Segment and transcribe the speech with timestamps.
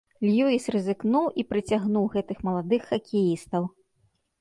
[0.27, 3.73] Льюіс рызыкнуў і прыцягнуў гэтых маладых хакеістаў.